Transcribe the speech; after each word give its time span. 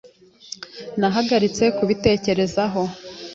Nahagaritse 0.99 1.63
kubitekerezaho. 1.77 2.81